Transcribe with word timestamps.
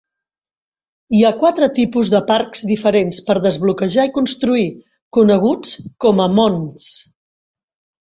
Hi 1.17 1.19
ha 1.27 1.31
quatre 1.43 1.67
tipus 1.79 2.09
de 2.13 2.21
parcs 2.31 2.65
diferents 2.71 3.21
per 3.29 3.37
desbloquejar 3.45 4.09
i 4.09 4.13
construir, 4.19 4.67
coneguts 5.21 5.79
com 6.07 6.27
a 6.29 6.31
mons. 6.41 6.93